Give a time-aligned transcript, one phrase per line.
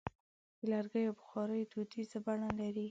[0.57, 2.79] د لرګیو بخاري دودیزه بڼه لري.